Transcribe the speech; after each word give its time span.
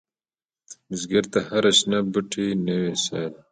بزګر 0.87 1.25
ته 1.33 1.39
هره 1.49 1.71
شنه 1.77 1.99
بوټۍ 2.11 2.47
نوې 2.67 2.93
سا 3.03 3.21
ده 3.31 3.39